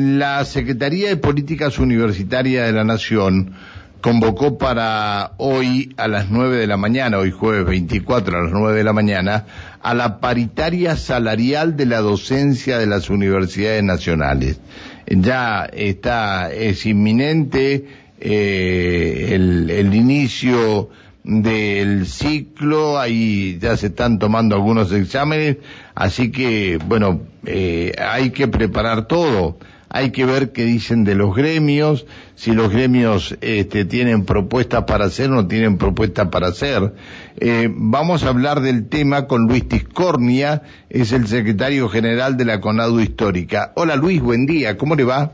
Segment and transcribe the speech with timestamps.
[0.00, 3.52] la Secretaría de Políticas Universitarias de la Nación
[4.00, 8.78] convocó para hoy a las 9 de la mañana, hoy jueves 24 a las 9
[8.78, 9.44] de la mañana,
[9.82, 14.58] a la paritaria salarial de la docencia de las universidades nacionales.
[15.06, 17.84] Ya está, es inminente
[18.20, 20.88] eh, el, el inicio
[21.24, 25.58] del ciclo, ahí ya se están tomando algunos exámenes,
[25.94, 29.58] así que, bueno, eh, hay que preparar todo
[29.90, 35.06] hay que ver qué dicen de los gremios, si los gremios este, tienen propuestas para
[35.06, 36.92] hacer o no tienen propuestas para hacer.
[37.38, 42.60] Eh, vamos a hablar del tema con Luis Tiscornia, es el secretario general de la
[42.60, 43.72] CONADU Histórica.
[43.74, 45.32] Hola Luis, buen día, ¿cómo le va?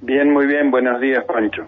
[0.00, 1.62] Bien, muy bien, buenos días Pancho.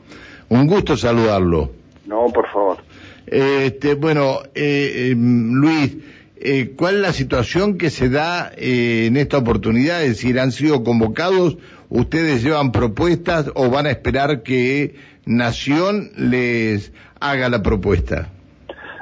[0.49, 1.71] Un gusto saludarlo.
[2.07, 2.79] No, por favor.
[3.27, 5.97] Este, bueno, eh, em, Luis,
[6.37, 10.03] eh, ¿cuál es la situación que se da en esta oportunidad?
[10.03, 11.59] Es decir, ¿han sido convocados
[11.95, 18.31] ¿Ustedes llevan propuestas o van a esperar que Nación les haga la propuesta?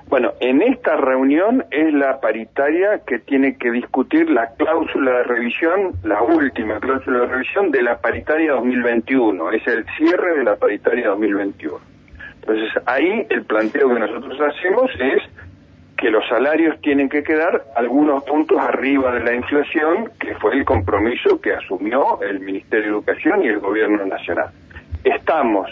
[0.09, 5.93] Bueno, en esta reunión es la paritaria que tiene que discutir la cláusula de revisión,
[6.05, 9.53] la última cláusula de revisión de la paritaria 2021.
[9.53, 11.79] Es el cierre de la paritaria 2021.
[12.41, 15.23] Entonces, ahí el planteo que nosotros hacemos es
[16.03, 20.65] que los salarios tienen que quedar algunos puntos arriba de la inflación, que fue el
[20.65, 24.51] compromiso que asumió el Ministerio de Educación y el Gobierno Nacional.
[25.05, 25.71] Estamos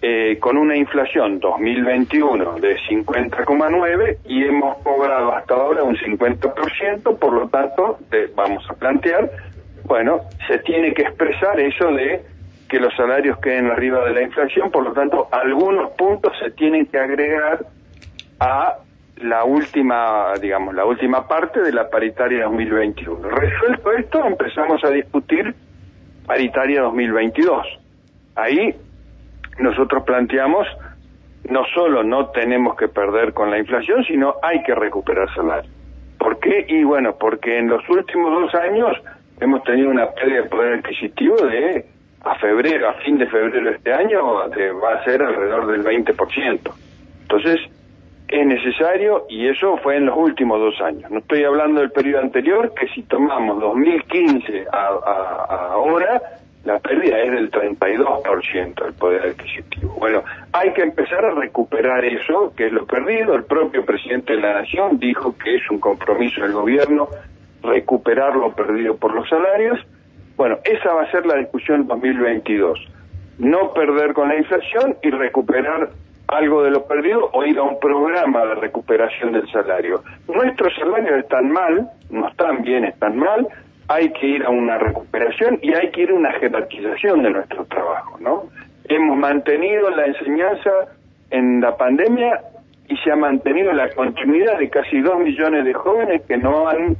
[0.00, 7.32] eh, con una inflación 2021 de 50,9 y hemos cobrado hasta ahora un 50%, por
[7.34, 7.98] lo tanto,
[8.34, 9.30] vamos a plantear,
[9.84, 12.22] bueno, se tiene que expresar eso de
[12.70, 16.86] que los salarios queden arriba de la inflación, por lo tanto, algunos puntos se tienen
[16.86, 17.66] que agregar
[18.40, 18.78] a
[19.22, 23.28] la última, digamos, la última parte de la paritaria 2021.
[23.28, 25.54] Resuelto esto, empezamos a discutir
[26.26, 27.66] paritaria 2022.
[28.36, 28.74] Ahí
[29.58, 30.66] nosotros planteamos
[31.48, 35.70] no solo no tenemos que perder con la inflación, sino hay que recuperar salario.
[36.18, 36.66] ¿Por qué?
[36.68, 38.96] Y bueno, porque en los últimos dos años
[39.40, 41.86] hemos tenido una pérdida de poder adquisitivo de
[42.20, 46.72] a febrero, a fin de febrero de este año, va a ser alrededor del 20%.
[47.22, 47.60] Entonces,
[48.28, 51.10] es necesario y eso fue en los últimos dos años.
[51.10, 56.20] No estoy hablando del periodo anterior, que si tomamos 2015 a, ahora,
[56.64, 59.94] la pérdida es del 32% del poder adquisitivo.
[59.98, 60.22] Bueno,
[60.52, 63.34] hay que empezar a recuperar eso, que es lo perdido.
[63.34, 67.08] El propio presidente de la Nación dijo que es un compromiso del gobierno
[67.62, 69.80] recuperar lo perdido por los salarios.
[70.36, 72.78] Bueno, esa va a ser la discusión 2022.
[73.38, 75.90] No perder con la inflación y recuperar
[76.28, 80.02] algo de lo perdido o ir a un programa de recuperación del salario.
[80.28, 83.48] Nuestros salarios están mal, no están bien, están mal,
[83.88, 87.64] hay que ir a una recuperación y hay que ir a una jerarquización de nuestro
[87.64, 88.44] trabajo, ¿no?
[88.84, 90.70] Hemos mantenido la enseñanza
[91.30, 92.40] en la pandemia
[92.88, 96.96] y se ha mantenido la continuidad de casi dos millones de jóvenes que no han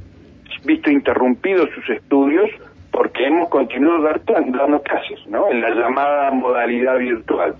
[0.65, 2.49] visto interrumpidos sus estudios
[2.91, 5.49] porque hemos continuado dando clases, ¿no?
[5.49, 7.55] En la llamada modalidad virtual.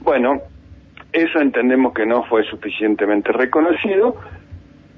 [0.00, 0.40] Bueno,
[1.12, 4.16] eso entendemos que no fue suficientemente reconocido,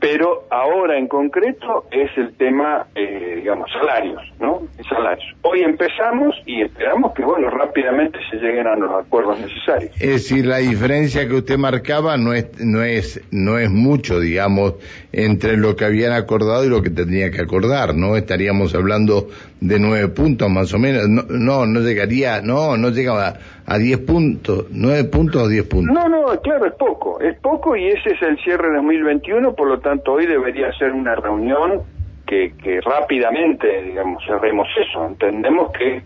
[0.03, 4.63] pero ahora en concreto es el tema, eh, digamos, salarios, ¿no?
[4.89, 5.33] Salarios.
[5.43, 9.93] Hoy empezamos y esperamos que, bueno, rápidamente se lleguen a los acuerdos necesarios.
[10.01, 14.75] Es decir, la diferencia que usted marcaba no es, no es, no es mucho, digamos,
[15.13, 18.17] entre lo que habían acordado y lo que tendría que acordar, ¿no?
[18.17, 19.29] Estaríamos hablando
[19.61, 21.09] de nueve puntos más o menos.
[21.09, 23.35] No, no, no llegaría, no, no llegaba
[23.67, 25.95] a diez puntos, nueve puntos o diez puntos.
[25.95, 29.69] No, no, claro, es poco, es poco y ese es el cierre de 2021, por
[29.69, 31.83] lo tanto hoy debería ser una reunión
[32.27, 35.07] que, que rápidamente, digamos, cerremos eso.
[35.07, 36.03] Entendemos que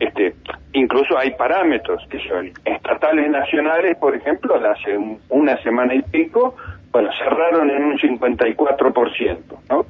[0.00, 0.34] este,
[0.72, 4.96] incluso hay parámetros que son estatales nacionales, por ejemplo, hace
[5.28, 6.54] una semana y pico,
[6.92, 9.38] bueno, cerraron en un 54%,
[9.68, 9.86] ¿no?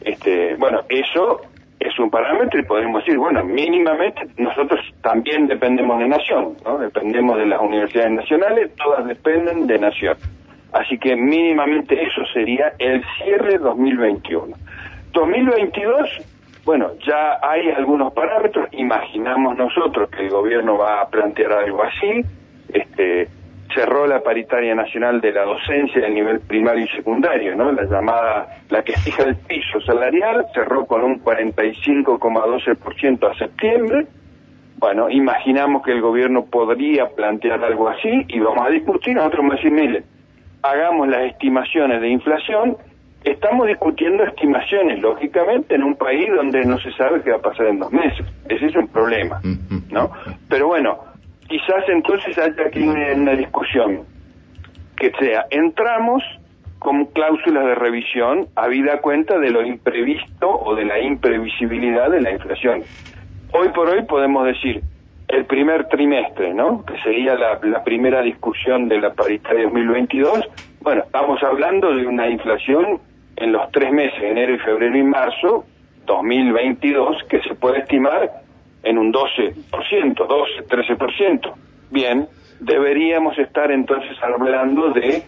[0.00, 1.40] Este, bueno, eso
[1.80, 6.78] es un parámetro y podemos decir, bueno, mínimamente nosotros también dependemos de Nación, ¿no?
[6.78, 10.16] Dependemos de las universidades nacionales, todas dependen de Nación.
[10.72, 14.54] Así que mínimamente eso sería el cierre 2021.
[15.12, 16.10] 2022,
[16.64, 22.22] bueno, ya hay algunos parámetros, imaginamos nosotros que el gobierno va a plantear algo así,
[22.72, 23.28] este,
[23.74, 27.72] cerró la paritaria nacional de la docencia del nivel primario y secundario, ¿no?
[27.72, 34.06] La llamada, la que fija el piso salarial, cerró con un 45,12% a septiembre.
[34.78, 39.16] Bueno, imaginamos que el gobierno podría plantear algo así y vamos a discutir.
[39.16, 40.04] Nosotros vamos a decir, mire,
[40.62, 42.76] hagamos las estimaciones de inflación
[43.24, 47.66] Estamos discutiendo estimaciones, lógicamente, en un país donde no se sabe qué va a pasar
[47.66, 48.24] en dos meses.
[48.48, 49.40] Ese es un problema,
[49.90, 50.10] ¿no?
[50.48, 50.98] Pero bueno,
[51.48, 54.04] quizás entonces haya aquí una, discusión
[54.96, 56.22] que sea, entramos
[56.78, 62.30] con cláusulas de revisión habida cuenta de lo imprevisto o de la imprevisibilidad de la
[62.30, 62.82] inflación.
[63.52, 64.80] Hoy por hoy podemos decir,
[65.28, 66.84] el primer trimestre, ¿no?
[66.84, 70.48] Que sería la, primera discusión de la paritaria 2022,
[70.80, 73.00] bueno, estamos hablando de una inflación
[73.36, 75.64] en los tres meses, enero y febrero y marzo
[76.06, 78.30] 2022, que se puede estimar
[78.82, 79.54] en un 12%,
[80.26, 81.52] 12, 13%.
[81.90, 82.26] Bien,
[82.60, 85.22] deberíamos estar entonces hablando de,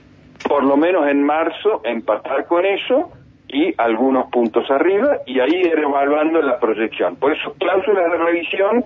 [0.49, 3.13] por lo menos en marzo, empatar con eso
[3.49, 7.17] y algunos puntos arriba y ahí ir evaluando la proyección.
[7.17, 8.85] Por eso, cláusulas de revisión,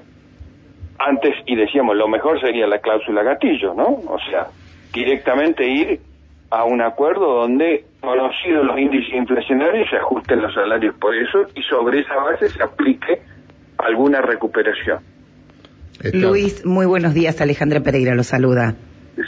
[0.98, 3.84] antes, y decíamos, lo mejor sería la cláusula gatillo, ¿no?
[3.84, 4.48] O sea,
[4.92, 6.00] directamente ir
[6.50, 11.62] a un acuerdo donde, conocidos los índices inflacionarios, se ajusten los salarios por eso y
[11.62, 13.22] sobre esa base se aplique
[13.78, 15.00] alguna recuperación.
[16.12, 17.40] Luis, muy buenos días.
[17.40, 18.74] Alejandra Pereira lo saluda.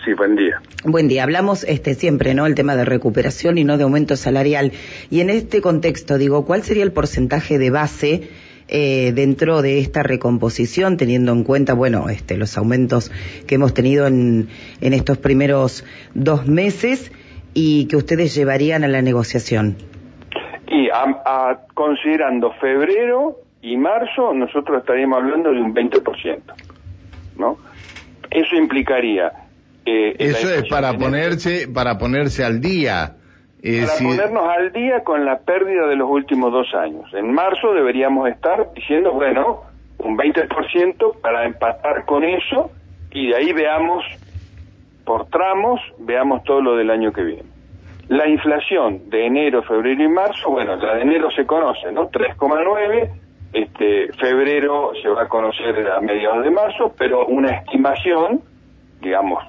[0.05, 0.61] Sí, buen día.
[0.85, 1.23] Buen día.
[1.23, 2.47] Hablamos este siempre, ¿no?
[2.47, 4.73] El tema de recuperación y no de aumento salarial.
[5.11, 8.29] Y en este contexto, digo, ¿cuál sería el porcentaje de base
[8.69, 13.13] eh, dentro de esta recomposición, teniendo en cuenta, bueno, este, los aumentos
[13.47, 14.49] que hemos tenido en,
[14.81, 15.85] en estos primeros
[16.15, 17.13] dos meses
[17.55, 19.77] y que ustedes llevarían a la negociación?
[20.69, 26.41] Y a, considerando febrero y marzo, nosotros estaríamos hablando de un 20%,
[27.39, 27.59] ¿no?
[28.31, 29.33] Eso implicaría...
[29.85, 33.15] Eh, Eso es para ponerse, para ponerse al día
[33.67, 37.13] para ponernos al día con la pérdida de los últimos dos años.
[37.15, 39.63] En marzo deberíamos estar diciendo, bueno,
[39.99, 42.71] un 20% para empatar con eso
[43.11, 44.05] y de ahí veamos
[45.05, 47.49] por tramos, veamos todo lo del año que viene.
[48.09, 52.11] La inflación de enero, febrero y marzo, bueno, la de enero se conoce, ¿no?
[52.11, 53.11] 3,9,
[53.53, 58.43] este, febrero se va a conocer a mediados de marzo, pero una estimación,
[59.01, 59.43] digamos,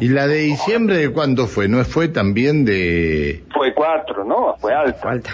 [0.00, 1.68] ¿Y la de diciembre de cuándo fue?
[1.68, 3.44] ¿No fue también de...?
[3.52, 4.54] Fue cuatro, ¿no?
[4.58, 5.10] Fue alta.
[5.10, 5.30] alta.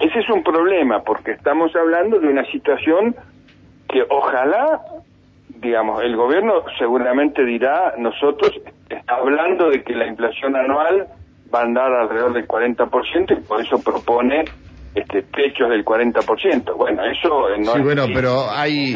[0.00, 3.14] Ese es un problema, porque estamos hablando de una situación
[3.88, 4.80] que ojalá,
[5.60, 8.52] digamos, el gobierno seguramente dirá, nosotros
[8.88, 11.08] está hablando de que la inflación anual
[11.52, 14.44] va a andar alrededor del 40% y por eso propone
[14.94, 16.76] este techos del 40%.
[16.76, 18.94] Bueno, eso no sí, bueno, pero hay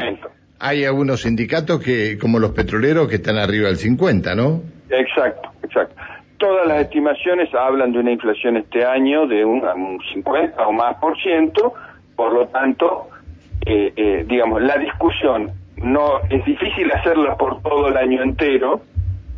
[0.64, 4.62] hay algunos sindicatos que, como los petroleros, que están arriba del 50, ¿no?
[4.88, 5.94] Exacto, exacto.
[6.38, 9.61] Todas las estimaciones hablan de una inflación este año de un,
[10.14, 11.75] 50 o más por ciento,
[12.16, 13.11] por lo tanto,
[13.66, 18.81] eh, eh, digamos, la discusión no es difícil hacerla por todo el año entero,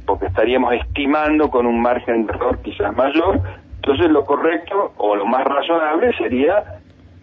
[0.07, 3.41] porque estaríamos estimando con un margen de error quizás mayor,
[3.75, 6.63] entonces lo correcto o lo más razonable sería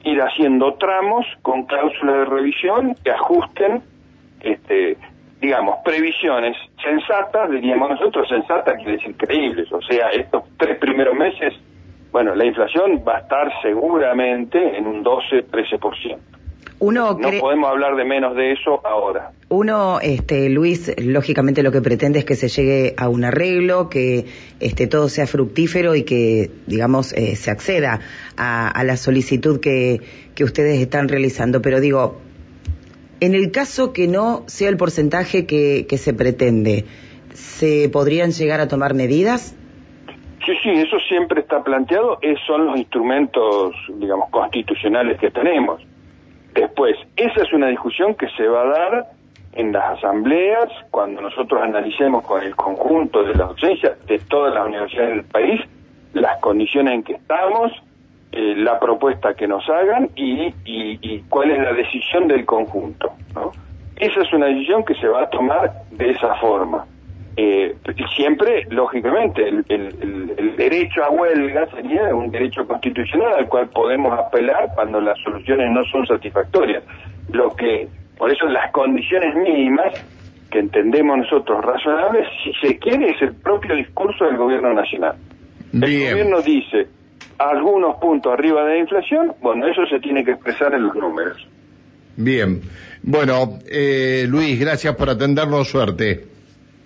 [0.03, 3.81] ir haciendo tramos con cláusulas de revisión que ajusten,
[4.43, 4.97] este,
[5.41, 11.53] digamos, previsiones sensatas, diríamos nosotros, sensatas quiere decir creíbles, o sea, estos tres primeros meses,
[12.11, 16.17] bueno, la inflación va a estar seguramente en un 12-13%.
[16.79, 19.31] Uno no podemos hablar de menos de eso ahora.
[19.47, 24.25] Uno, este, Luis, lógicamente lo que pretende es que se llegue a un arreglo, que
[24.59, 28.01] este, todo sea fructífero y que, digamos, eh, se acceda
[28.35, 30.01] a, la solicitud que,
[30.35, 31.61] que ustedes están realizando.
[31.61, 32.19] Pero digo,
[33.25, 36.83] en el caso que no sea el porcentaje que, se pretende,
[37.31, 39.57] ¿se podrían llegar a tomar medidas?
[40.45, 45.81] Sí, sí, eso siempre está planteado, esos son los instrumentos, digamos, constitucionales que tenemos.
[46.53, 49.05] Después, esa es una discusión que se va a dar
[49.53, 54.67] en las asambleas, cuando nosotros analicemos con el conjunto de la docencia de todas las
[54.67, 55.61] universidades del país
[56.13, 57.71] las condiciones en que estamos,
[58.35, 63.13] eh, la propuesta que nos hagan y, y, cuál es la decisión del conjunto.
[63.35, 63.51] ¿no?
[63.95, 66.83] Esa es una decisión que se va a tomar de esa forma.
[67.37, 67.75] Eh,
[68.15, 74.71] siempre, lógicamente, el, el, derecho a huelga sería un derecho constitucional al cual podemos apelar
[74.73, 76.83] cuando las soluciones no son satisfactorias.
[77.31, 77.87] Lo que,
[78.17, 79.93] por eso las condiciones mínimas
[80.49, 85.17] que entendemos nosotros razonables, si se quiere, es el propio discurso del gobierno nacional.
[85.71, 86.87] El gobierno dice
[87.37, 91.47] algunos puntos arriba de la inflación, bueno, eso se tiene que expresar en los números.
[92.15, 92.61] Bien.
[93.01, 95.67] Bueno, eh, Luis, gracias por atendernos.
[95.67, 96.33] Suerte.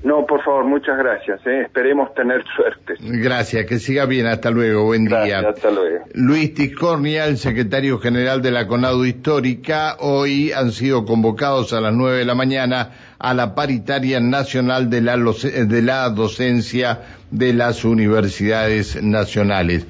[0.03, 1.45] No, por favor, muchas gracias.
[1.45, 1.63] ¿eh?
[1.63, 2.93] Esperemos tener suerte.
[2.99, 4.27] Gracias, que siga bien.
[4.27, 4.85] Hasta luego.
[4.85, 5.39] Buen día.
[5.39, 6.05] Hasta luego.
[6.13, 11.93] Luis Tiscornia, el secretario general de la CONADO Histórica, hoy han sido convocados a las
[11.93, 17.01] nueve de la mañana a la paritaria nacional de la, de la docencia
[17.31, 19.85] de las universidades nacionales.